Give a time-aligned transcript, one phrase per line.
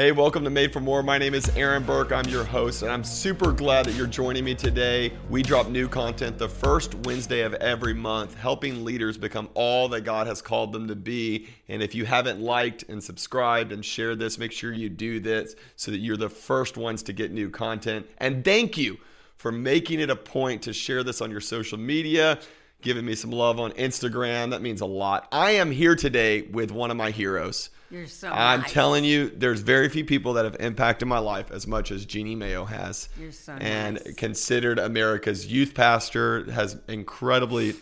[0.00, 1.02] Hey, welcome to Made for More.
[1.02, 2.10] My name is Aaron Burke.
[2.10, 5.12] I'm your host, and I'm super glad that you're joining me today.
[5.28, 10.00] We drop new content the first Wednesday of every month, helping leaders become all that
[10.00, 11.48] God has called them to be.
[11.68, 15.54] And if you haven't liked and subscribed and shared this, make sure you do this
[15.76, 18.06] so that you're the first ones to get new content.
[18.16, 18.96] And thank you
[19.36, 22.38] for making it a point to share this on your social media,
[22.80, 24.48] giving me some love on Instagram.
[24.48, 25.28] That means a lot.
[25.30, 27.68] I am here today with one of my heroes.
[27.90, 28.72] You're so I'm nice.
[28.72, 32.36] telling you, there's very few people that have impacted my life as much as Jeannie
[32.36, 33.08] Mayo has.
[33.18, 34.14] You're so and nice.
[34.14, 37.74] considered America's youth pastor, has incredibly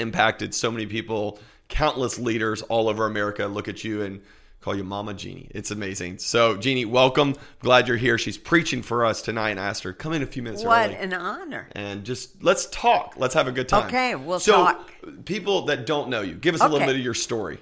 [0.00, 4.20] impacted so many people, countless leaders all over America look at you and
[4.60, 5.48] call you Mama Jeannie.
[5.50, 6.18] It's amazing.
[6.18, 7.36] So, Jeannie, welcome.
[7.60, 8.16] Glad you're here.
[8.18, 9.50] She's preaching for us tonight.
[9.50, 10.96] and I asked her, come in a few minutes What early.
[10.96, 11.68] an honor.
[11.72, 13.14] and just let's talk.
[13.18, 13.86] Let's have a good time.
[13.88, 14.90] Okay, we'll so, talk.
[15.26, 17.58] people that don't know you, give us a little bit of your story.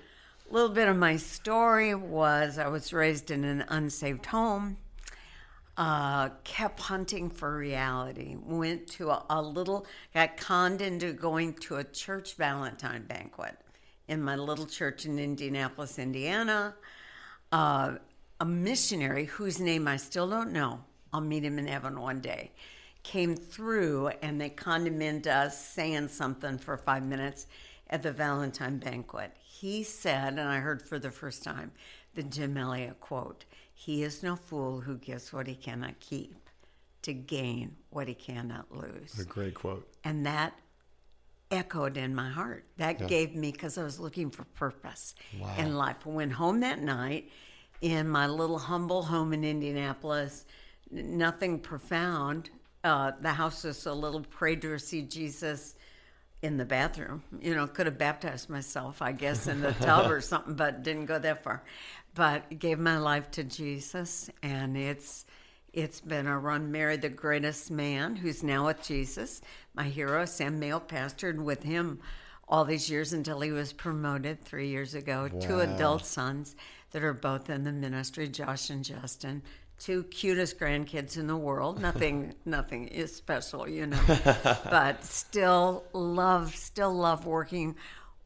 [0.52, 4.76] A little bit of my story was I was raised in an unsaved home.
[5.78, 8.36] Uh, kept hunting for reality.
[8.38, 13.56] Went to a, a little, got conned into going to a church Valentine banquet
[14.08, 16.74] in my little church in Indianapolis, Indiana.
[17.50, 17.94] Uh,
[18.38, 20.80] a missionary whose name I still don't know.
[21.14, 22.52] I'll meet him in heaven one day.
[23.04, 24.50] Came through and they
[25.00, 27.46] into us saying something for five minutes
[27.88, 29.34] at the Valentine banquet.
[29.62, 31.70] He said, and I heard for the first time,
[32.16, 36.34] the Jim Elliot quote He is no fool who gives what he cannot keep
[37.02, 39.16] to gain what he cannot lose.
[39.20, 39.86] A great quote.
[40.02, 40.54] And that
[41.52, 42.64] echoed in my heart.
[42.78, 45.14] That gave me, because I was looking for purpose
[45.56, 45.98] in life.
[46.06, 47.30] I went home that night
[47.80, 50.44] in my little humble home in Indianapolis,
[50.90, 52.50] nothing profound.
[52.82, 55.76] Uh, the house was a little prayed to receive Jesus
[56.42, 57.22] in the bathroom.
[57.40, 61.06] You know, could have baptized myself, I guess, in the tub or something, but didn't
[61.06, 61.62] go that far.
[62.14, 65.24] But gave my life to Jesus, and it's
[65.72, 66.70] it's been a run.
[66.70, 69.40] Married the greatest man who's now with Jesus,
[69.74, 72.00] my hero, Sam Mayo, pastored with him
[72.46, 75.28] all these years until he was promoted three years ago.
[75.40, 76.54] Two adult sons
[76.90, 79.42] that are both in the ministry, Josh and Justin.
[79.82, 81.80] Two cutest grandkids in the world.
[81.82, 84.00] Nothing, nothing is special, you know.
[84.70, 87.74] but still love, still love working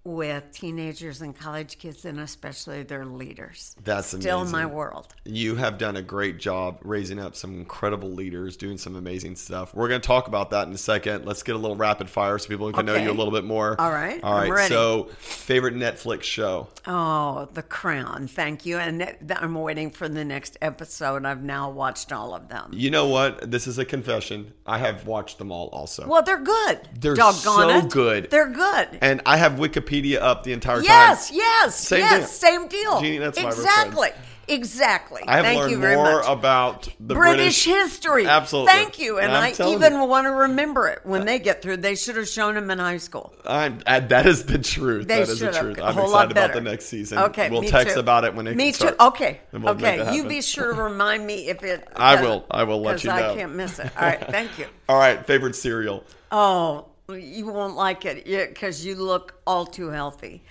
[0.07, 3.75] with teenagers and college kids, and especially their leaders.
[3.83, 4.53] That's still amazing.
[4.53, 5.15] my world.
[5.25, 9.75] You have done a great job raising up some incredible leaders, doing some amazing stuff.
[9.75, 11.27] We're going to talk about that in a second.
[11.27, 13.79] Let's get a little rapid fire so people can know you a little bit more.
[13.81, 14.23] All right.
[14.23, 14.69] All right.
[14.69, 16.69] So, favorite Netflix show?
[16.87, 18.29] Oh, The Crown.
[18.29, 18.79] Thank you.
[18.79, 21.25] And I'm waiting for the next episode.
[21.27, 22.71] I've now watched all of them.
[22.73, 23.51] You know what?
[23.51, 24.53] This is a confession.
[24.65, 26.07] I have watched them all also.
[26.07, 26.81] Well, they're good.
[27.01, 27.91] They're Doggone so it.
[27.91, 28.31] good.
[28.31, 28.99] They're good.
[29.01, 31.39] And I have Wikipedia up the entire Yes, time.
[31.39, 32.51] yes, Same yes, deal.
[32.51, 33.01] same deal.
[33.01, 34.11] Jeannie, that's exactly,
[34.49, 35.23] exactly.
[35.27, 36.29] I have Thank learned you very more much.
[36.29, 38.27] about the British, history.
[38.27, 38.73] Absolutely.
[38.73, 39.19] Thank you.
[39.19, 40.05] And, And I even you.
[40.05, 41.79] want to remember it when they get through.
[41.79, 43.35] They should have shown them in high school.
[43.45, 45.09] I'm, uh, that is the truth.
[45.09, 45.81] They that is the truth.
[45.83, 47.19] I'm excited about the next season.
[47.19, 48.01] Okay, we'll text too.
[48.01, 48.59] about it when it comes.
[48.59, 48.77] Me too.
[48.77, 48.97] start.
[49.01, 50.15] Okay, we'll okay.
[50.15, 51.89] You be sure to remind me if it.
[51.97, 52.45] I will.
[52.51, 53.33] I will let you know.
[53.33, 53.91] I can't miss it.
[53.97, 54.21] All right.
[54.29, 54.67] Thank you.
[54.89, 56.05] All right, favorite cereal.
[56.31, 60.43] Oh, you won't like it because you look all too healthy.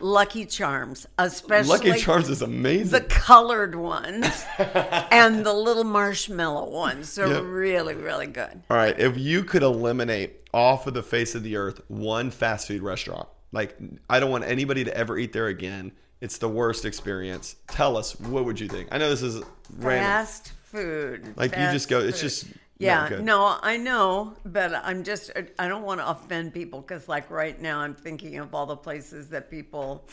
[0.00, 2.90] Lucky Charms, especially Lucky Charms is amazing.
[2.92, 7.14] the colored ones and the little marshmallow ones.
[7.14, 7.42] They're Yep.
[7.46, 8.62] really, really good.
[8.70, 12.68] All right, if you could eliminate off of the face of the earth one fast
[12.68, 13.76] food restaurant, like
[14.08, 15.92] I don't want anybody to ever eat there again.
[16.20, 17.56] It's the worst experience.
[17.68, 18.88] Tell us what would you think?
[18.92, 19.42] I know this is
[19.78, 20.04] random.
[20.04, 21.34] Fast food.
[21.36, 21.98] Like you just go.
[22.00, 22.46] It's just
[22.78, 23.24] Yeah, good.
[23.24, 27.60] no, I know, but I'm just, I don't want to offend people because, like, right
[27.60, 30.08] now I'm thinking of all the places that people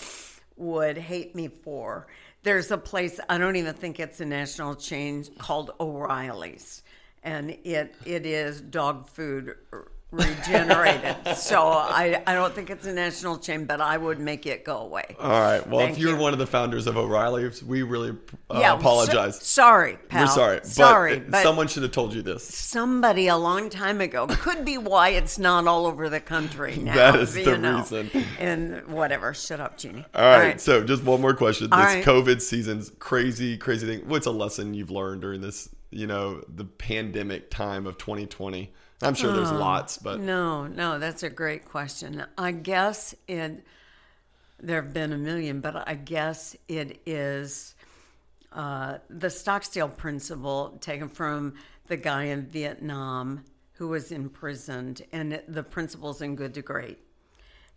[0.57, 2.07] would hate me for.
[2.43, 6.83] There's a place, I don't even think it's a national chain called O'Reilly's,
[7.23, 9.55] and it it is dog food
[10.11, 11.15] regenerated.
[11.37, 14.77] so I, I don't think it's a national chain, but I would make it go
[14.79, 15.15] away.
[15.19, 15.65] All right.
[15.67, 16.21] Well, Thank if you're you.
[16.21, 18.11] one of the founders of O'Reilly's, we really
[18.49, 19.37] uh, yeah, apologize.
[19.37, 20.23] so- sorry, pal.
[20.23, 20.57] We're sorry.
[20.57, 22.43] But sorry, but someone should have told you this.
[22.43, 24.27] somebody a long time ago.
[24.27, 26.95] Could be why it's not all over the country now.
[26.95, 27.77] That is the know.
[27.79, 28.09] reason.
[28.39, 29.33] And whatever.
[29.33, 30.05] Shut up, Jeannie.
[30.13, 31.69] All right, So, just one more question.
[31.69, 32.03] This All right.
[32.03, 34.07] COVID season's crazy, crazy thing.
[34.07, 38.73] What's a lesson you've learned during this, you know, the pandemic time of 2020?
[39.03, 42.23] I'm sure there's lots, but No, no, that's a great question.
[42.37, 43.65] I guess it.
[44.63, 47.73] There have been a million, but I guess it is
[48.51, 51.55] uh, the Stockstill principle taken from
[51.87, 53.43] the guy in Vietnam
[53.73, 56.99] who was imprisoned, and the principles in Good to Great.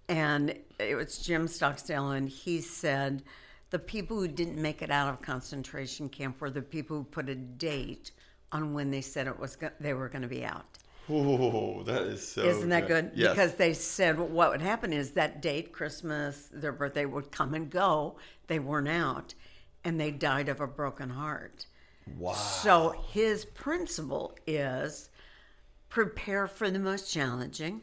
[0.09, 3.23] And it was Jim Stockstill, and he said
[3.71, 7.31] The people who didn't make it out of concentration camp were the people who put
[7.31, 8.11] a date
[8.53, 10.79] on when they said it was go- they were going to be out.
[11.09, 12.43] Oh, that is so.
[12.43, 13.12] Isn't that good?
[13.15, 13.31] Yes.
[13.31, 17.69] Because they said what would happen is that date, Christmas, their birthday would come and
[17.69, 18.17] go.
[18.47, 19.35] They weren't out,
[19.85, 21.67] and they died of a broken heart.
[22.19, 22.33] wow.
[22.33, 25.11] So his principle is
[25.89, 27.83] prepare for the most challenging,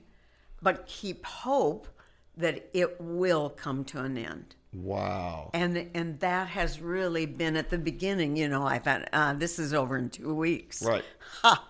[0.62, 1.88] but keep hope
[2.42, 4.56] that it will come to an end.
[4.74, 5.50] Wow.
[5.54, 8.38] And and that has really been at the beginning.
[8.38, 10.82] You know, I thought uh, this is over in two weeks.
[10.84, 11.04] Right.
[11.44, 11.66] Ha!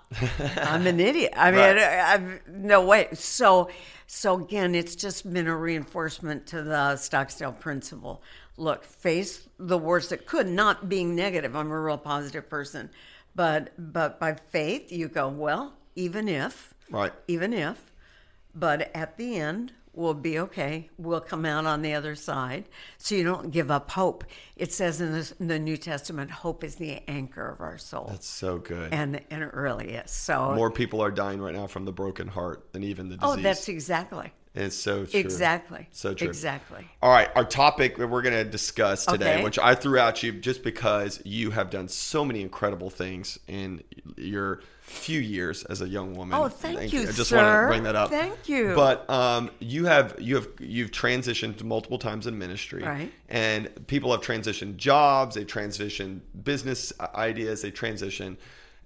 [0.57, 1.33] I'm an idiot.
[1.37, 1.77] I mean, Right.
[1.77, 3.09] I, I've, no way.
[3.13, 3.69] So,
[4.07, 8.23] so again, it's just been a reinforcement to the Stockdale principle.
[8.57, 11.55] Look, face the worst that could, not being negative.
[11.55, 12.89] I'm a real positive person,
[13.35, 15.73] but but by faith, you go well.
[15.95, 17.13] Even if, Right.
[17.27, 17.91] even if,
[18.55, 20.89] but at the end, we'll be okay.
[20.97, 22.65] We'll come out on the other side.
[22.97, 24.23] So you don't give up hope.
[24.55, 28.07] It says in the, in the New Testament, hope is the anchor of our soul.
[28.09, 28.93] That's so good.
[28.93, 30.11] and and it really is.
[30.11, 33.29] So More people are dying right now from the broken heart than even the disease.
[33.37, 35.17] oh, that's exactly it's so true.
[35.19, 36.27] exactly So true.
[36.27, 36.85] exactly.
[37.01, 39.43] All right, our topic that we're going to discuss today, Okay.
[39.45, 43.81] which I threw at you just because you have done so many incredible things in
[44.17, 44.59] your
[44.91, 46.37] few years as a young woman.
[46.37, 48.09] Oh, thank you, I just want to bring that up.
[48.09, 48.73] Thank you.
[48.75, 53.11] But um, you have you have you've transitioned multiple times in ministry, Right.
[53.29, 58.37] And people have transitioned jobs, they transitioned business ideas, they transition.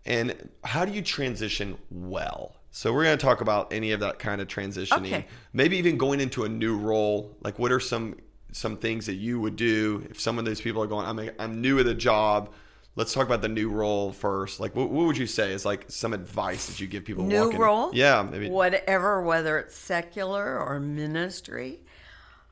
[0.05, 2.55] And how do you transition well?
[2.71, 5.07] So we're going to talk about any of that kind of transitioning.
[5.07, 5.25] Okay.
[5.53, 7.35] Maybe even going into a new role.
[7.41, 8.17] Like, what are some
[8.51, 11.07] some things that you would do if some of those people are going?
[11.07, 12.51] I'm I'm new at the job.
[12.97, 14.59] Let's talk about the new role first.
[14.61, 17.25] Like, what, what would you say is like some advice that you give people?
[17.25, 18.49] New walking- role, Yeah, maybe.
[18.49, 21.81] whatever, whether it's secular or ministry.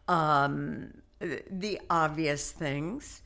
[0.07, 3.21] Um, the obvious things.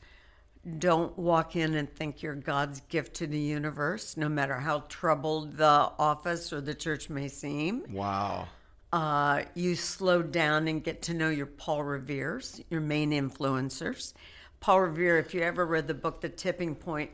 [0.78, 5.56] Don't walk in and think you're God's gift to the universe, no matter how troubled
[5.56, 5.64] the
[5.98, 7.84] office or the church may seem.
[7.90, 8.48] Wow.
[8.92, 14.12] uh, you slow down and get to know your Paul Revere's, your main influencers.
[14.60, 17.10] Paul Revere, if you ever read the book The Tipping Point,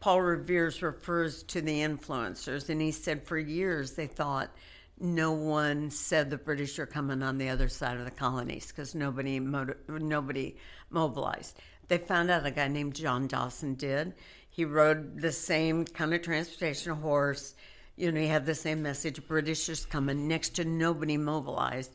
[0.00, 4.50] Paul Revere refers to the influencers, and he said for years they thought
[4.98, 8.94] no one said the British are coming on the other side of the colonies because
[8.94, 10.56] nobody nobody
[10.90, 11.58] mobilized.
[11.88, 14.14] They found out a guy named John Dawson did.
[14.48, 17.54] He rode the same kind of transportation horse.
[17.96, 20.28] You know, he had the same message British is coming.
[20.28, 21.90] Next to nobody mobilized.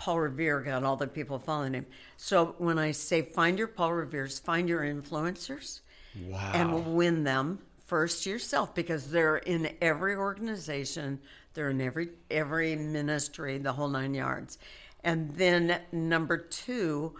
[0.00, 1.84] Paul Revere got all the people following him.
[2.16, 5.80] So when I say find your Paul Reveres, find your influencers
[6.26, 6.52] Wow.
[6.54, 11.20] and win them first yourself because they're in every organization,
[11.52, 14.56] they're in every every ministry, the whole nine yards.
[15.04, 17.14] And then number two,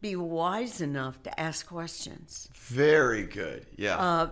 [0.00, 2.48] be wise enough to ask questions.
[2.54, 3.66] Very good.
[3.76, 3.96] Yeah.
[3.98, 4.30] Uh,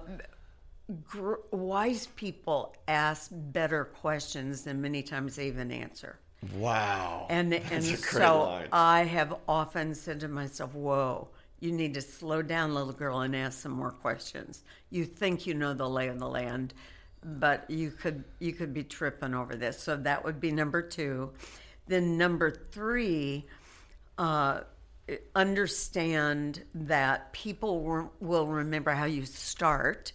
[1.04, 6.18] Gr- wise people ask better questions than many times they even answer.
[6.54, 7.26] Wow.
[7.30, 8.68] And and so line.
[8.72, 11.28] I have often said to myself, "Whoa,
[11.60, 14.62] you need to slow down, little girl, and ask some more questions.
[14.90, 16.74] You think you know the lay of the land,
[17.24, 21.32] but you could you could be tripping over this." So that would be number two.
[21.86, 23.46] Then number three,
[24.18, 24.60] uh,
[25.34, 30.12] understand that people will remember how you start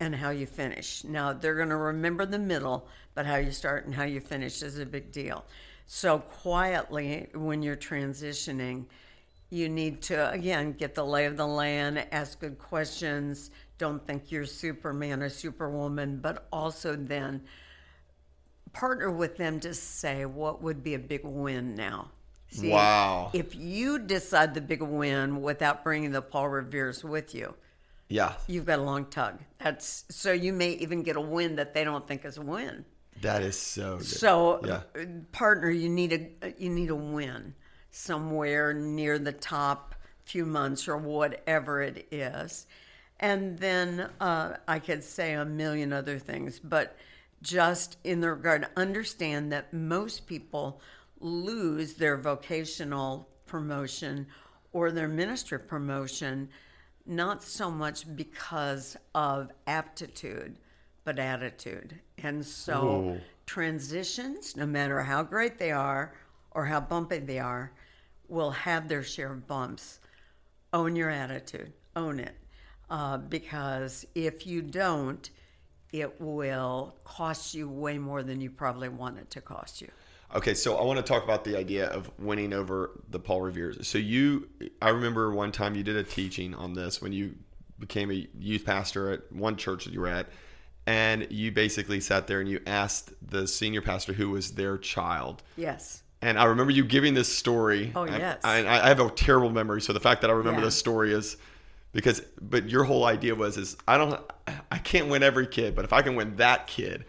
[0.00, 1.04] and how you finish.
[1.04, 4.62] Now, they're going to remember the middle, but how you start and how you finish
[4.62, 5.44] is a big deal.
[5.86, 8.84] So, quietly, when you're transitioning,
[9.50, 13.50] you need to, again, get the lay of the land, ask good questions.
[13.78, 17.42] Don't think you're Superman or Superwoman, but also then
[18.72, 22.10] partner with them to say what would be a big win now.
[22.48, 23.30] See, Wow.
[23.32, 27.54] If you decide the big win without bringing the Paul Revere's with you,
[28.08, 28.34] yeah.
[28.46, 29.38] you've got a long tug.
[29.58, 32.84] That's so you may even get a win that they don't think is a win.
[33.22, 34.06] That is so good.
[34.06, 35.04] So, yeah.
[35.32, 37.54] partner, you need a you need a win
[37.90, 39.94] somewhere near the top
[40.24, 42.66] few months or whatever it is,
[43.20, 46.96] and then uh, I could say a million other things, but
[47.42, 50.80] just in the regard, understand that most people
[51.20, 54.26] lose their vocational promotion
[54.72, 56.48] or their ministry promotion
[57.06, 60.58] not so much because of aptitude,
[61.06, 61.98] but attitude.
[62.18, 63.20] And so Ooh.
[63.46, 66.12] transitions, no matter how great they are
[66.50, 67.72] or how bumpy they are,
[68.28, 70.00] will have their share of bumps.
[70.72, 72.34] Own your attitude, own it.
[72.90, 75.30] Uh, because if you don't,
[75.92, 79.88] it will cost you way more than you probably want it to cost you.
[80.34, 83.86] Okay, so I want to talk about the idea of winning over the Paul Revere's.
[83.86, 84.48] So you,
[84.82, 87.36] I remember one time you did a teaching on this when you
[87.78, 90.26] became a youth pastor at one church that you were at,
[90.86, 95.42] and you basically sat there and you asked the senior pastor who was their child.
[95.56, 96.02] Yes.
[96.22, 97.92] And I remember you giving this story.
[97.94, 98.40] Oh yes.
[98.44, 100.66] I, I, I have a terrible memory, so the fact that I remember Yeah.
[100.66, 101.36] this story is
[101.92, 102.20] because.
[102.40, 104.20] But your whole idea was is I don't,
[104.70, 107.04] I can't win every kid, but if I can win that kid,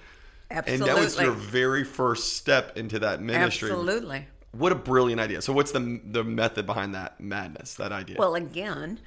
[0.51, 0.89] Absolutely.
[0.89, 3.69] and that was your very first step into that ministry.
[3.69, 4.27] Absolutely.
[4.51, 5.41] What a brilliant idea!
[5.41, 7.75] So, what's the the method behind that madness?
[7.75, 8.15] That idea?
[8.17, 9.00] Well, again,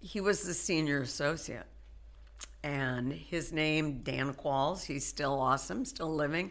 [0.00, 1.66] he was the senior associate.
[2.62, 6.50] And his name, Dan Qualls, he's still awesome, still living.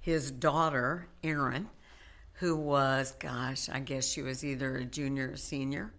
[0.00, 1.68] His daughter, Erin,
[2.34, 5.92] who was, gosh, I guess she was either a junior or senior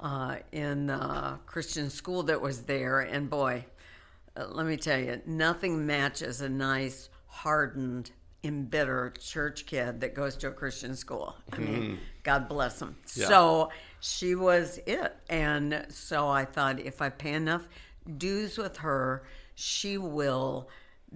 [0.00, 3.00] uh, in the Christian school that was there.
[3.00, 3.66] And boy,
[4.36, 8.10] uh, let me tell you, nothing matches a nice, hardened,
[8.42, 11.34] embittered church kid that goes to a Christian school.
[11.52, 12.96] I mean, God bless them.
[13.14, 13.28] Yeah.
[13.28, 15.16] So she was it.
[15.30, 17.66] And so I thought if I pay enough
[18.18, 20.68] dues with her, she will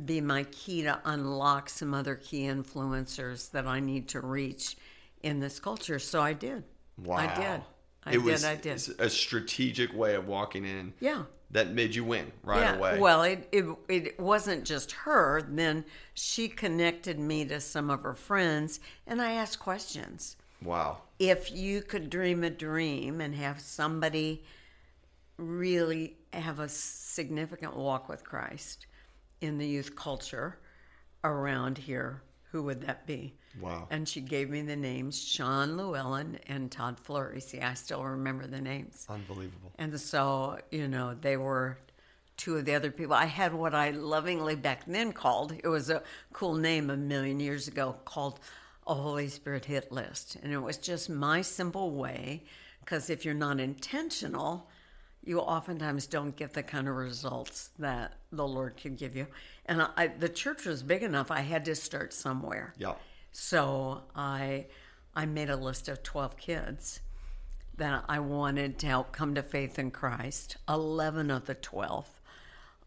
[0.04, 4.76] be my key to unlock some other key influencers that I need to reach
[5.22, 5.98] in this culture.
[5.98, 6.64] So I did.
[7.02, 7.16] Wow.
[7.16, 7.62] I did.
[8.04, 8.24] I it did.
[8.24, 8.88] was I did.
[8.98, 10.94] a strategic way of walking in.
[11.00, 11.24] Yeah.
[11.50, 12.76] That made you win right yeah.
[12.76, 12.98] away.
[12.98, 15.40] Well, it, it it wasn't just her.
[15.48, 20.36] Then she connected me to some of her friends, and I asked questions.
[20.62, 20.98] wow.
[21.18, 24.44] If you could dream a dream and have somebody
[25.38, 28.86] really have a significant walk with Christ
[29.40, 30.58] in the youth culture
[31.24, 33.34] around here, who would that be?
[33.60, 33.88] Wow.
[33.90, 37.40] And she gave me the names Sean Llewellyn and Todd Flurry.
[37.40, 39.06] See, I still remember the names.
[39.08, 39.72] Unbelievable.
[39.78, 41.78] And so, you know, they were
[42.36, 43.14] two of the other people.
[43.14, 47.40] I had what I lovingly back then called, it was a cool name a million
[47.40, 48.40] years ago, called
[48.86, 50.36] a Holy Spirit hit list.
[50.42, 52.44] And it was just my simple way,
[52.80, 54.70] because if you're not intentional,
[55.28, 59.26] you oftentimes don't get the kind of results that the Lord can give you.
[59.66, 62.72] And I, the church was big enough, I had to start somewhere.
[62.78, 62.94] Yeah.
[63.30, 64.66] So I
[65.14, 67.00] I made a list of 12 kids
[67.76, 70.56] that I wanted to help come to faith in Christ.
[70.68, 72.08] 11 of the 12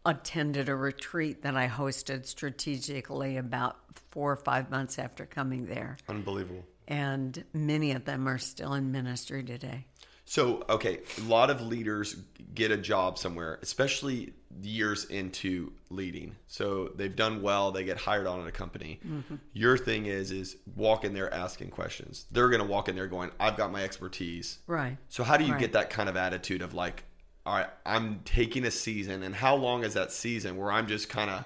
[0.04, 3.76] attended a retreat that I hosted strategically about
[4.10, 5.96] 4 or 5 months after coming there.
[6.08, 6.64] Unbelievable.
[6.88, 9.86] And many of them are still in ministry today.
[10.24, 12.16] So, okay, a lot of leaders
[12.54, 16.36] get a job somewhere, especially years into leading.
[16.46, 19.00] So they've done well, they get hired on a company.
[19.06, 19.36] Mm-hmm.
[19.52, 22.26] Your thing is is walk in there asking questions.
[22.30, 24.96] They're going to walk in there going, "I've got my expertise." Right.
[25.08, 25.60] So how do you Right.
[25.60, 27.04] get that kind of attitude of like,
[27.44, 31.08] "All right, I'm taking a season, and how long is that season where I'm just
[31.08, 31.44] kind of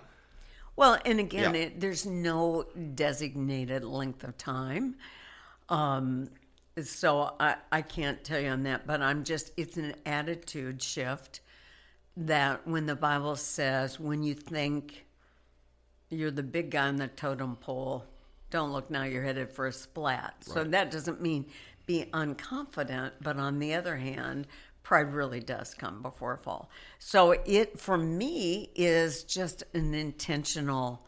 [0.76, 1.60] Well, and again, Yeah.
[1.62, 2.64] it, there's no
[2.94, 4.96] designated length of time.
[5.70, 6.28] Um,
[6.82, 11.40] so I, I can't tell you on that, but I'm just, it's an attitude shift
[12.16, 15.06] that when the Bible says, when you think
[16.10, 18.04] you're the big guy on the totem pole,
[18.50, 20.34] don't look now, you're headed for a splat.
[20.40, 21.46] So that doesn't mean
[21.86, 24.46] be unconfident, but on the other hand,
[24.82, 26.70] pride really does come before a fall.
[26.98, 31.06] So it, for me, is just an intentional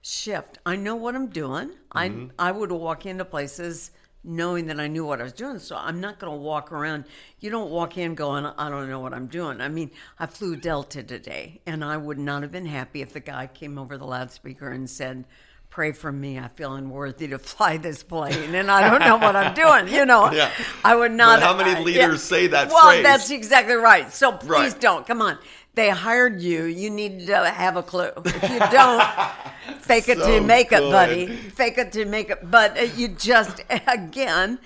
[0.00, 0.58] shift.
[0.66, 1.70] I know what I'm doing.
[1.92, 2.28] I mm-hmm.
[2.38, 3.92] I would walk into places
[4.24, 5.58] knowing that I knew what I was doing.
[5.58, 7.04] So I'm not going to walk around.
[7.40, 9.60] You don't walk in going, I don't know what I'm doing.
[9.60, 13.20] I mean, I flew Delta today, and I would not have been happy if the
[13.20, 15.24] guy came over the loudspeaker and said.
[15.70, 16.38] Pray for me.
[16.38, 19.88] I feel unworthy to fly this plane, and I don't know what I'm doing.
[19.88, 20.50] You know, Yeah.
[20.84, 21.40] I would not.
[21.40, 23.02] But how many I- leaders say that Well, phrase?
[23.02, 24.12] that's exactly right.
[24.12, 24.80] So please Right.
[24.82, 25.06] don't.
[25.06, 25.38] Come on.
[25.74, 26.64] They hired you.
[26.64, 28.10] You need to have a clue.
[28.24, 29.02] If you don't,
[29.80, 31.26] fake it So till you make it, buddy.
[31.26, 32.50] Fake it till you make it.
[32.50, 34.58] But uh, you just, again,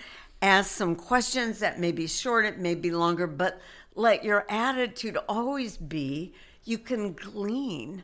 [0.43, 3.61] ask some questions that may be short, it may be longer, but
[3.95, 6.35] let your attitude always be
[6.65, 8.03] you can glean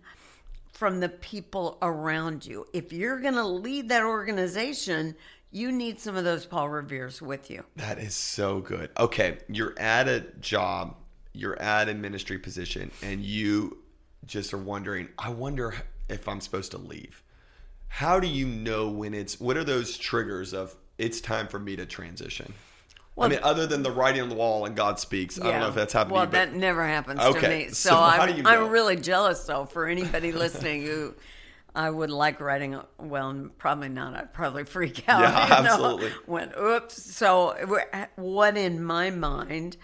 [0.72, 2.66] from the people around you.
[2.72, 5.14] If you're going to lead that organization,
[5.50, 7.64] you need some of those Paul Revere's with you.
[7.76, 8.90] That is so good.
[8.98, 10.96] Okay, you're at a job,
[11.32, 13.78] you're at a ministry position, and you
[14.26, 15.74] just are wondering, I wonder
[16.08, 17.22] if I'm supposed to leave.
[17.88, 21.76] How do you know when it's, what are those triggers of it's time for me
[21.76, 22.54] to transition?
[23.14, 25.60] Well, I mean, other than the writing on the wall and God speaks, I don't
[25.60, 27.68] know if that's happened Well, to you, that never happens Okay, to me.
[27.68, 28.50] so So, I'm, you know?
[28.50, 31.14] I'm really jealous, though, for anybody listening who
[31.74, 32.80] I would like writing.
[32.98, 34.14] Well, probably not.
[34.14, 35.20] I'd probably freak out.
[35.20, 36.10] Yeah, you know, absolutely.
[36.24, 37.02] When oops.
[37.14, 37.78] So,
[38.16, 39.76] what in my mind,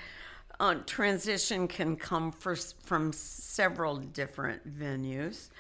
[0.61, 5.51] uh, transition can come for, from several different venues.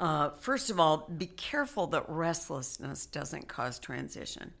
[0.00, 4.52] Uh, first of all, be careful that restlessness doesn't cause transition.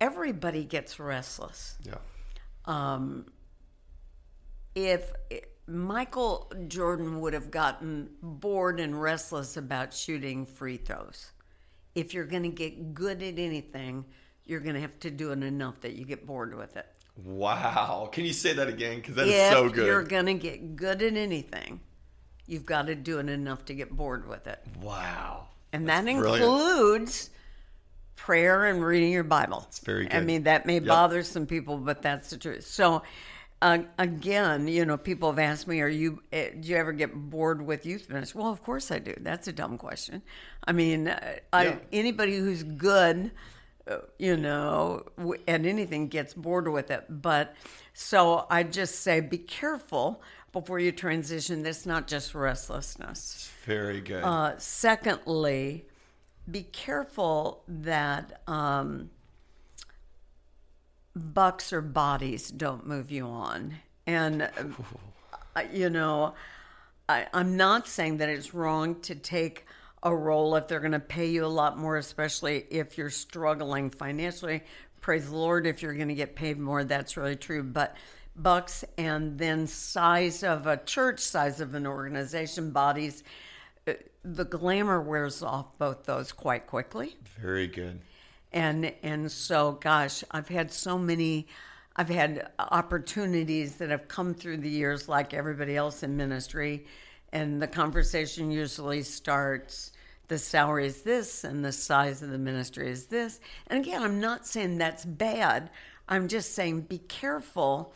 [0.00, 1.78] Everybody gets restless.
[1.82, 1.94] Yeah.
[2.64, 3.26] Um,
[4.74, 5.12] if
[5.66, 11.32] Michael Jordan would have gotten bored and restless about shooting free throws,
[11.94, 14.04] if you're going to get good at anything,
[14.44, 16.86] you're going to have to do it enough that you get bored with it.
[17.24, 18.08] Wow.
[18.12, 18.96] Can you say that again?
[18.96, 19.86] Because that is if so good.
[19.86, 21.80] you're going to get good at anything,
[22.46, 24.60] you've got to do it enough to get bored with it.
[24.80, 25.48] Wow.
[25.72, 26.26] And that brilliant.
[26.42, 27.30] includes
[28.16, 29.64] prayer and reading your Bible.
[29.68, 30.84] It's very I mean, that may Yep.
[30.84, 32.66] bother some people, but that's the truth.
[32.66, 33.02] So,
[33.62, 36.22] uh, again, you know, people have asked me, "Are you?
[36.32, 39.14] Uh, do you ever get bored with youth ministry?" Well, of course I do.
[39.20, 40.22] That's a dumb question.
[40.66, 43.30] I mean, uh, I, anybody who's good,
[44.18, 45.04] you know,
[45.46, 47.04] and anything gets bored with it.
[47.08, 47.54] But
[47.92, 51.62] so I just say, be careful before you transition.
[51.62, 53.50] That's not just restlessness.
[53.64, 54.24] Very good.
[54.24, 55.86] Uh, secondly,
[56.50, 59.10] be careful that um,
[61.14, 63.74] bucks or bodies don't move you on.
[64.06, 66.34] And, uh, you know,
[67.08, 69.66] I, I'm not saying that it's wrong to take
[70.06, 73.90] a role if they're going to pay you a lot more, especially if you're struggling
[73.90, 74.62] financially.
[75.00, 76.84] Praise the Lord if you're going to get paid more.
[76.84, 77.62] That's really true.
[77.62, 77.96] But
[78.36, 83.24] bucks and then size of a church, size of an organization, bodies,
[83.88, 83.94] uh,
[84.24, 88.00] the glamour wears off both those quite quickly Very good.
[88.52, 91.46] and and so gosh i've had so many
[91.94, 96.84] i've had opportunities that have come through the years like everybody else in ministry
[97.32, 99.92] and the conversation usually starts
[100.28, 103.40] the salary is this and the size of the ministry is this.
[103.68, 105.70] And again i'm not saying that's bad.
[106.08, 107.92] I'm just saying be careful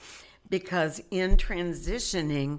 [0.49, 2.59] because in transitioning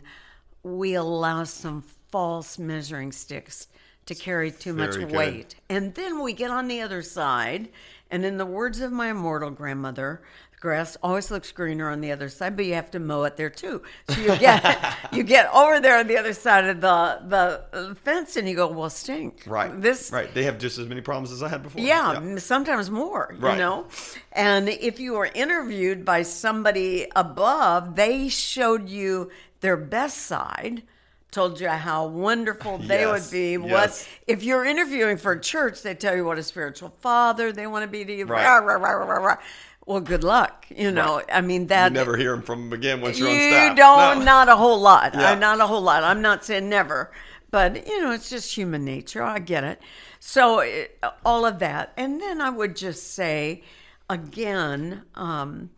[0.63, 3.67] we allow some false measuring sticks
[4.05, 5.11] to carry too much good.
[5.11, 5.55] weight.
[5.69, 7.69] And then we get on the other side,
[8.09, 12.11] and in the words of my immortal grandmother, the grass always looks greener on the
[12.11, 13.81] other side, but you have to mow it there too.
[14.07, 18.37] So you get you get over there on the other side of the the fence,
[18.37, 19.81] and you go, "Well, stink." Right.
[19.81, 20.33] This Right.
[20.33, 21.81] They have just as many problems as I had before.
[21.81, 23.53] yeah, sometimes more, Right.
[23.53, 23.87] you know.
[24.31, 29.29] And if you were interviewed by somebody above, they showed you
[29.61, 30.83] their best side,
[31.31, 33.51] told you how wonderful they Yes, would be.
[33.51, 33.61] yes.
[33.61, 37.65] What if you're interviewing for a church, they tell you what a spiritual father they
[37.67, 38.25] want to be to you.
[38.25, 38.45] Right.
[38.59, 39.37] Rah, rah, rah.
[39.85, 40.65] Well, good luck.
[40.69, 43.35] You know, I mean You that never hear them from them again once you're on
[43.35, 44.25] you don't No.
[44.25, 45.31] not a whole lot Yeah.
[45.31, 47.11] Uh, not a whole lot i'm not saying never
[47.49, 49.81] but you know it's just human nature i get it
[50.19, 53.63] so it, all of that and then i would just say
[54.09, 55.69] again um,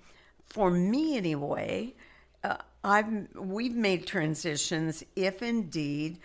[0.46, 1.94] for me anyway
[2.44, 6.20] uh, i've we've made transitions if indeed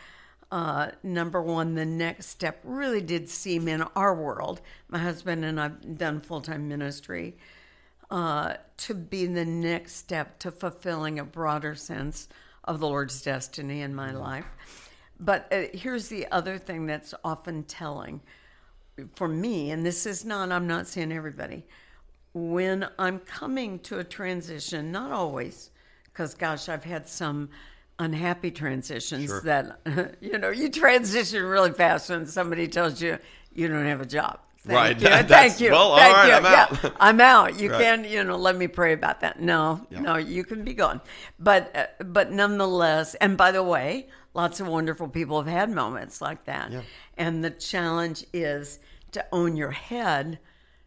[0.51, 4.63] uh, number one, the next step really did seem in our world.
[4.89, 7.37] My husband and I've done full time ministry
[8.11, 12.29] uh, to be the next step to fulfilling a broader sense
[12.65, 14.47] of the Lord's destiny in my life.
[15.21, 18.21] But uh, here's the other thing that's often telling
[19.15, 21.65] for me, and this is not, I'm not saying everybody,
[22.35, 25.71] when I'm coming to a transition, not always,
[26.05, 27.49] because gosh, I've had some
[27.99, 29.41] unhappy transitions Sure.
[29.43, 33.19] that, you know, you transition really fast when somebody tells you
[33.53, 34.41] you don't have a job.
[34.69, 35.09] Thank Right, You.
[35.09, 35.71] that- Thank you.
[35.71, 36.35] well, all Thank right, you.
[36.35, 36.83] I'm out.
[36.85, 37.59] Yeah, I'm out.
[37.61, 37.81] You Right.
[37.83, 39.41] can, you know, let me pray about that.
[39.41, 40.01] No, Yeah.
[40.01, 41.01] no, you can be gone.
[41.39, 46.21] But, uh, but nonetheless, and by the way, lots of wonderful people have had moments
[46.21, 46.71] like that.
[46.71, 46.83] Yeah.
[47.17, 48.79] And the challenge is
[49.13, 50.39] to own your head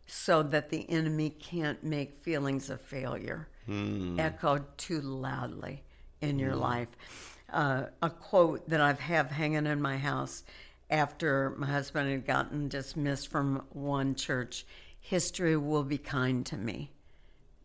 [0.05, 3.47] so that the enemy can't make feelings of failure
[4.17, 5.83] echo too loudly
[6.19, 6.89] in your life.
[7.51, 10.43] Uh, a quote that I've have hanging in my house
[10.91, 14.65] after my husband had gotten dismissed from one church
[14.99, 16.91] history will be kind to me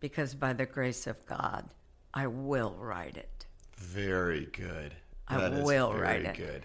[0.00, 1.68] because by the grace of God,
[2.14, 3.46] I will write it.
[3.76, 4.94] Very good.
[5.28, 6.36] I That is will very write it.
[6.36, 6.62] good.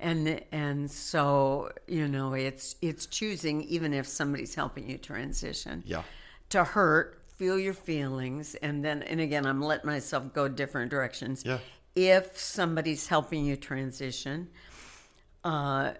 [0.00, 5.82] And and so you know it's it's choosing even if somebody's helping you transition.
[5.86, 6.02] Yeah.
[6.50, 11.44] To hurt, feel your feelings, and then and again I'm letting myself go different directions.
[11.44, 11.58] Yeah.
[11.94, 14.48] If somebody's helping you transition,
[15.44, 15.92] uh,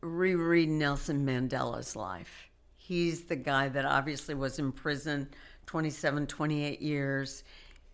[0.00, 2.48] reread Nelson Mandela's life.
[2.76, 5.28] He's the guy that obviously was in prison
[5.66, 7.42] 27, 28 years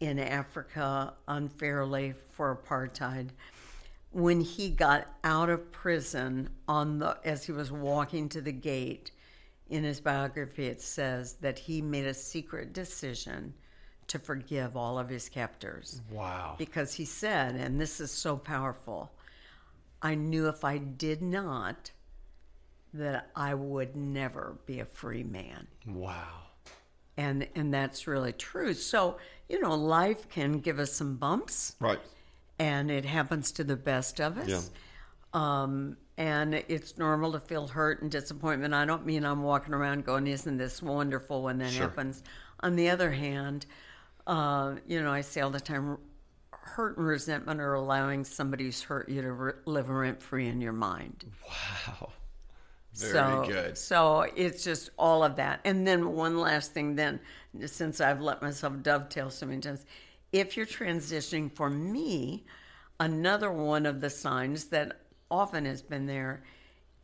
[0.01, 3.29] in Africa unfairly for apartheid.
[4.11, 9.11] When he got out of prison on the as he was walking to the gate,
[9.71, 13.55] in his biography it says that he made a secret decision
[14.09, 16.57] to forgive all of his captors Wow.
[16.59, 19.11] because he said, and this is so powerful
[20.03, 21.93] I knew if I did not,
[22.95, 25.67] that I would never be a free man.
[25.87, 26.41] Wow.
[27.17, 28.75] And and that's really true.
[28.75, 32.01] So, you know, life can give us some bumps Right.
[32.59, 34.49] and it happens to the best of us.
[34.49, 34.61] Yeah.
[35.35, 38.75] Um, and it's normal to feel hurt and disappointment.
[38.75, 41.89] I don't mean I'm walking around going, "Isn't this wonderful?" when that Sure.
[41.89, 42.23] happens.
[42.61, 43.65] On the other hand,
[44.27, 45.97] uh, you know, I say all the time,
[46.63, 50.61] hurt and resentment are allowing somebody who's hurt you to re- live rent free in
[50.61, 51.25] your mind.
[51.47, 52.13] Wow.
[52.95, 53.79] Very so, good.
[53.79, 55.61] So it's just all of that.
[55.65, 57.21] And then one last thing, then,
[57.67, 59.85] since I've let myself dovetail so many times,
[60.31, 62.45] if you're transitioning, for me,
[63.01, 66.43] another one of the signs that often has been there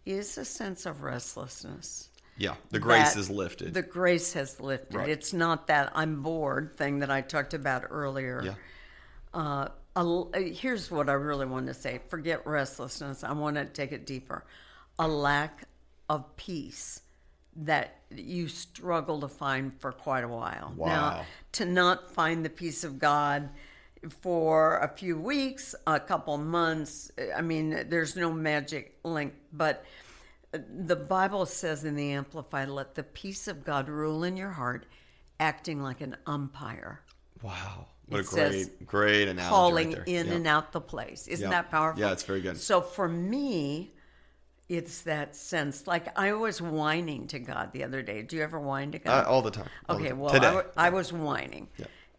[0.06, 2.10] is a sense of restlessness.
[2.36, 2.54] Yeah.
[2.70, 3.74] The grace is lifted.
[3.74, 4.96] The grace has lifted.
[4.96, 5.08] Right.
[5.08, 8.42] It's not that I'm bored thing that I talked about earlier.
[8.44, 8.54] yeah.
[9.34, 12.00] Uh, a uh, here's what I really want to say.
[12.08, 13.24] Forget restlessness.
[13.24, 14.44] I want to take it deeper.
[14.98, 15.64] A lack
[16.08, 17.02] of peace
[17.56, 20.72] that you struggle to find for quite a while.
[20.76, 20.86] Wow.
[20.86, 23.50] Now, to not find the peace of God
[24.22, 29.84] for a few weeks, a couple months, I mean, there's no magic link, but
[30.52, 34.86] the Bible says in the Amplified, let the peace of God rule in your heart,
[35.40, 37.02] acting like an umpire
[37.42, 37.86] Wow.
[38.08, 39.48] What It a great, great analogy.
[39.50, 40.32] calling right in Yeah.
[40.34, 41.26] and out the place.
[41.28, 41.62] Isn't Yeah.
[41.62, 42.00] that powerful?
[42.00, 42.56] Yeah, it's very good.
[42.56, 43.92] So for me,
[44.68, 45.86] it's that sense.
[45.86, 48.22] Like I was whining to God the other day.
[48.22, 49.24] Do you ever whine to Uh, God?
[49.26, 49.68] all the time.
[49.88, 50.18] all the okay, time.
[50.20, 50.46] well, Today.
[50.46, 51.68] I, wa- I was whining.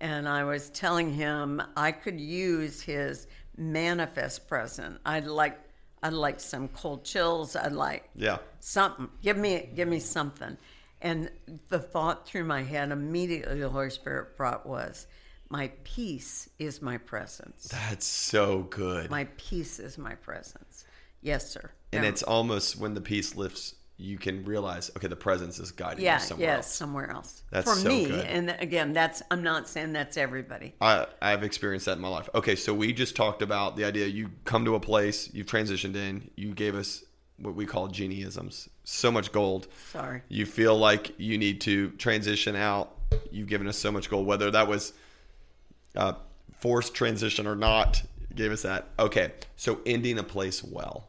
[0.01, 4.99] And I was telling him I could use his manifest present.
[5.05, 5.59] I'd like
[6.01, 7.57] I'd like some cold chills.
[7.57, 8.37] I'd like yeah.
[8.61, 9.09] something.
[9.21, 10.57] Give me give me something.
[11.01, 11.29] And
[11.67, 15.07] the thought through my head immediately the Holy Spirit brought was,
[15.49, 17.67] My peace is my presence.
[17.71, 19.09] That's so good.
[19.09, 20.85] My peace is my presence.
[21.21, 21.71] Yes, sir.
[21.91, 25.71] and Um, it's almost when the peace lifts, you can realize, okay, the presence is
[25.71, 26.73] guiding yeah, you somewhere yes, else.
[26.75, 27.43] somewhere else.
[27.51, 28.25] That's For so me, good.
[28.25, 30.75] and again, that's I'm not saying that's everybody.
[30.79, 32.29] I, I've experienced that in my life.
[32.33, 35.95] Okay, so we just talked about the idea you come to a place, you've transitioned
[35.95, 37.03] in, you gave us
[37.39, 38.69] what we call Jeannie-isms.
[38.85, 39.67] So much gold.
[39.91, 40.21] Sorry.
[40.29, 42.95] You feel like you need to transition out.
[43.31, 44.93] You've given us so much gold, whether that was
[45.95, 46.13] uh,
[46.59, 48.01] forced transition or not.
[48.35, 48.87] Gave us that.
[48.99, 51.07] Okay, so ending a place well.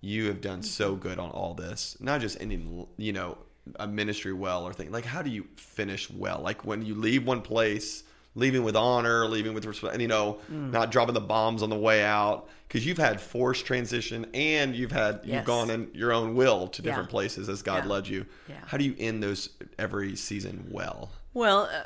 [0.00, 1.96] You have done so good on all this.
[2.00, 3.38] Not just ending, you know,
[3.76, 4.90] a ministry well or thing.
[4.90, 6.40] Like, how do you finish well?
[6.42, 8.02] Like when you leave one place,
[8.34, 10.72] leaving with honor, leaving with respect, and you know, Mm.
[10.72, 12.48] not dropping the bombs on the way out.
[12.66, 16.80] Because you've had forced transition and you've had you've gone in your own will to
[16.80, 17.12] different Yeah.
[17.12, 17.90] places as God Yeah.
[17.90, 18.24] led you.
[18.48, 18.56] Yeah.
[18.66, 21.10] How do you end those every season well?
[21.34, 21.82] Well, uh,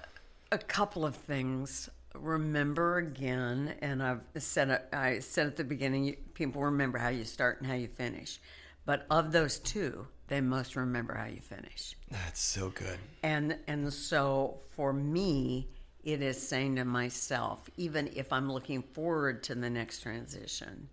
[0.53, 1.91] a couple of things.
[2.20, 7.24] Remember again, and I've said it, I said at the beginning, people remember how you
[7.24, 8.40] start and how you finish.
[8.85, 11.96] But of those two, they must remember how you finish.
[12.11, 12.98] That's so good.
[13.22, 15.68] And and so for me,
[16.05, 20.88] it is saying to myself, even if I'm looking forward to the next transition,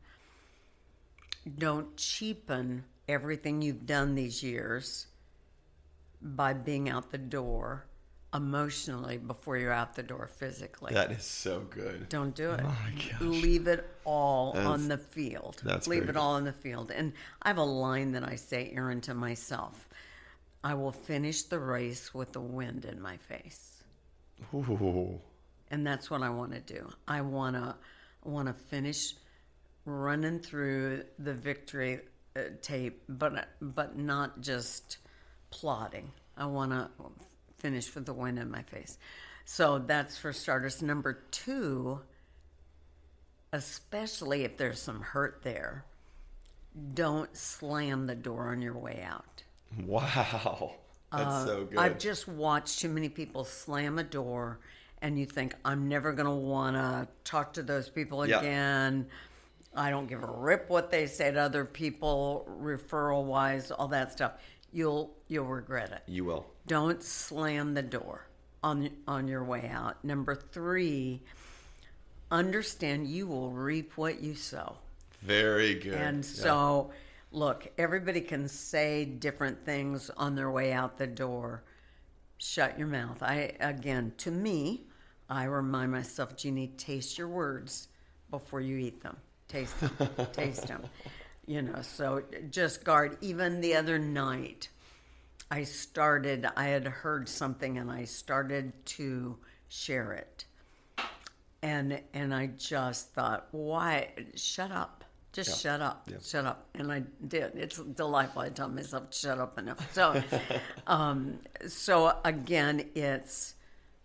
[1.58, 5.08] don't cheapen everything you've done these years
[6.22, 7.86] by being out the door
[8.34, 10.94] emotionally before you're out the door physically.
[10.94, 12.10] That is so good.
[12.10, 12.64] Don't do it.
[12.64, 13.22] my gosh.
[13.22, 15.62] Leave it all That's- on the field.
[15.64, 16.18] that's Leave it good.
[16.18, 16.92] all on the field.
[16.92, 19.88] And I have a line that I say, Aaron, to myself
[20.64, 23.84] I will finish the race with the wind in my face.
[24.54, 25.20] Ooh.
[25.70, 26.90] And that's what I want to do.
[27.08, 27.76] I want to
[28.24, 29.16] want to finish
[29.86, 32.00] running through the victory
[32.38, 34.98] uh, tape, but but not just
[35.50, 36.12] plodding.
[36.38, 36.90] I want to
[37.64, 39.00] finish with the wind in my face.
[39.46, 40.82] So that's for starters.
[40.84, 42.02] Number two,
[43.52, 45.86] especially if there's some hurt there,
[46.94, 49.44] don't slam the door on your way out.
[49.86, 50.76] Wow.
[51.12, 51.78] That's so good.
[51.78, 54.60] Uh, I've just watched too many people slam a door,
[55.02, 58.40] and you think, I'm never going to want to talk to those people Yeah.
[58.40, 59.08] again.
[59.76, 64.12] I don't give a rip what they say to other people, referral wise, all that
[64.12, 64.34] stuff.
[64.74, 66.02] You'll you'll regret it.
[66.12, 66.46] you will.
[66.68, 68.26] Don't slam the door
[68.64, 70.04] on on your way out.
[70.04, 71.22] Number three,
[72.32, 74.78] understand you will reap what you sow.
[75.22, 75.94] Very good.
[75.94, 76.32] And Yeah.
[76.32, 76.92] so,
[77.32, 81.64] look, everybody can say different things on their way out the door.
[82.38, 83.22] Shut your mouth.
[83.22, 84.88] I again, to me,
[85.30, 87.88] I remind myself, Jeannie, taste your words
[88.30, 89.18] before you eat them.
[89.48, 90.10] Taste them.
[90.34, 90.84] taste them.
[91.46, 93.18] You know, so just guard.
[93.22, 94.70] Even the other night,
[95.52, 96.48] I started.
[96.56, 100.46] I had heard something, and I started to share it
[101.64, 104.10] and and I just thought, why?
[104.36, 105.72] Shut up, Just yeah.
[105.72, 106.18] shut up, yeah.
[106.22, 107.54] shut up, and I did.
[107.56, 108.42] It's delightful.
[108.42, 110.22] I tell myself, to "Shut up enough." So,
[110.88, 113.56] um, so again, it's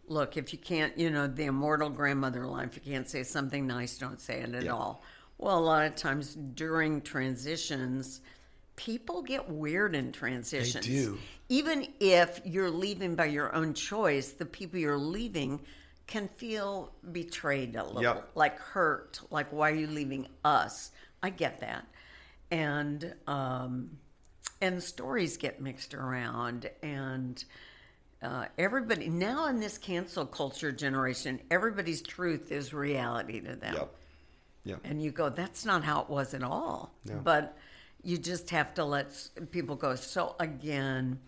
[0.07, 2.69] look if you can't, you know, the immortal grandmother line.
[2.69, 4.73] If you can't say something nice, don't say it at yeah.
[4.73, 5.03] all.
[5.39, 8.21] Well, a lot of times during transitions,
[8.77, 10.87] people get weird in transitions.
[10.87, 11.19] They do.
[11.49, 15.61] Even if you're leaving by your own choice, the people you're leaving
[16.09, 18.31] can feel betrayed a little, yep.
[18.35, 20.91] like hurt, like why are you leaving us?
[21.23, 21.87] I get that,
[22.51, 23.99] and um,
[24.61, 27.45] and stories get mixed around, and
[28.23, 33.75] uh, everybody now in this cancel culture generation, everybody's truth is reality to them.
[33.75, 33.95] Yep.
[34.69, 34.81] Yep.
[34.85, 36.93] And you go, that's not how it was at all.
[37.07, 37.15] Yeah.
[37.15, 37.57] But
[38.03, 39.09] you just have to let
[39.51, 39.95] people go.
[39.95, 41.19] So again,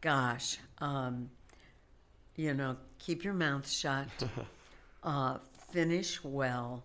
[0.00, 1.28] gosh, um,
[2.36, 4.06] you know, keep your mouth shut,
[5.02, 5.38] uh,
[5.72, 6.84] finish well,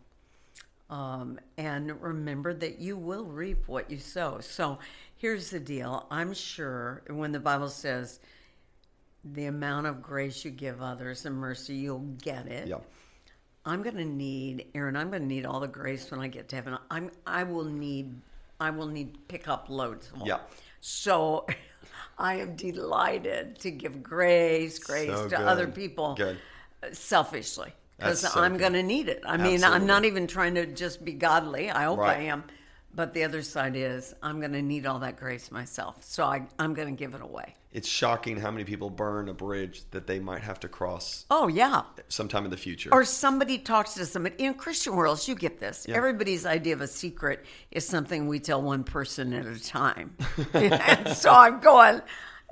[0.90, 4.40] um, and remember that you will reap what you sow.
[4.40, 4.80] So
[5.18, 8.20] here's the deal I'm sure when the Bible says,
[9.24, 12.68] the amount of grace you give others and mercy, you'll get it.
[12.68, 12.84] Yep.
[13.66, 14.96] I'm going to need Aaron.
[14.96, 16.78] I'm going to need all the grace when I get to heaven.
[16.92, 17.12] I'm.
[17.26, 18.14] I will need.
[18.60, 20.12] I will need pick up loads.
[20.24, 20.40] Yeah.
[20.82, 21.46] So
[22.18, 25.46] I am delighted to give grace, grace so to good.
[25.46, 26.38] other people good.
[26.92, 29.24] selfishly because so I'm going to need it.
[29.26, 29.58] I Absolutely.
[29.58, 31.72] mean, I'm not even trying to just be godly.
[31.72, 32.18] I hope right.
[32.18, 32.44] I am.
[32.96, 36.04] But the other side is I'm going to need all that grace myself.
[36.04, 37.56] So I, I'm going to give it away.
[37.72, 41.26] It's shocking how many people burn a bridge that they might have to cross.
[41.32, 41.82] Oh, yeah.
[42.08, 42.92] Sometime in the future.
[42.94, 44.36] Or somebody talks to somebody.
[44.38, 45.88] In Christian worlds, you get this.
[45.90, 45.96] Yeah.
[45.96, 50.16] Everybody's idea of a secret is something we tell one person at a time.
[50.54, 52.02] and so I'm going,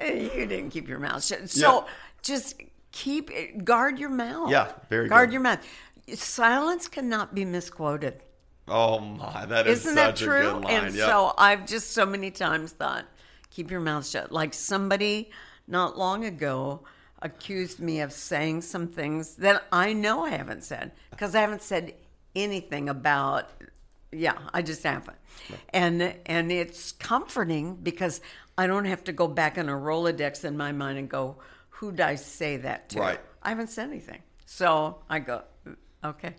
[0.02, 1.48] you didn't keep your mouth shut.
[1.52, 1.92] So yeah.
[2.24, 2.60] just
[2.92, 4.50] keep, it, guard your mouth.
[4.50, 5.34] Yeah, very Guard good.
[5.34, 5.60] your mouth.
[6.16, 8.24] Silence cannot be misquoted.
[8.72, 10.64] Oh my, that is Isn't that true?
[10.68, 11.10] And yep.
[11.10, 13.06] so I've just so many times thought,
[13.50, 14.32] keep your mouth shut.
[14.32, 15.30] Like somebody
[15.68, 16.82] not long ago
[17.22, 21.62] accused me of saying some things that I know I haven't said because I haven't
[21.62, 21.94] said
[22.34, 23.50] anything about
[24.14, 25.18] yeah, I just haven't.
[25.74, 28.22] And and it's comforting because
[28.58, 31.38] I don't have to go back on a Rolodex in my mind and go,
[31.70, 33.00] who did I say that to?
[33.00, 33.20] Right.
[33.44, 34.22] I haven't said anything.
[34.46, 36.36] So I go, mm, okay.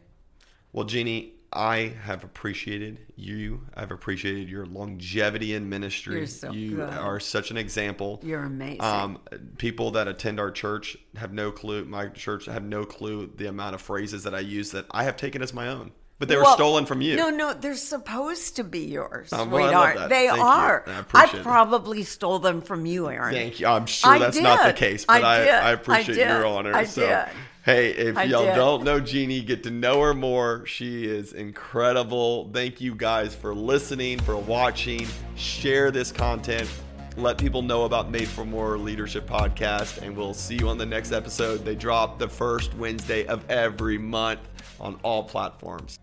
[0.72, 3.62] Well, Jeannie, I have appreciated you.
[3.74, 6.18] I've appreciated your longevity in ministry.
[6.18, 6.88] You're so you good.
[6.90, 8.20] are such an example.
[8.22, 8.82] You're amazing.
[8.82, 9.18] Um,
[9.58, 11.84] people that attend our church have no clue.
[11.84, 15.16] My church have no clue the amount of phrases that I use that I have
[15.16, 15.92] taken as my own.
[16.18, 17.16] But they were well, stolen from you.
[17.16, 20.08] No, no, they're supposed to be yours, um, sweetheart.
[20.08, 20.84] They Thank are.
[20.86, 23.34] I, I, probably stole them from you, Aaron.
[23.34, 23.66] Thank you.
[23.66, 26.76] I'm sure that's not the case, but I, I, I appreciate your honor.
[26.76, 27.00] I so.
[27.04, 27.36] did.
[27.64, 28.56] Hey, if I y'all did.
[28.56, 30.66] don't know Jeannie, get to know her more.
[30.66, 32.50] She is incredible.
[32.52, 35.06] Thank you guys for listening, for watching.
[35.36, 36.68] Share this content.
[37.16, 40.86] Let people know about Made for More Leadership Podcast, and we'll see you on the
[40.86, 41.64] next episode.
[41.64, 44.40] They drop the first Wednesday of every month
[44.80, 46.00] on all platforms.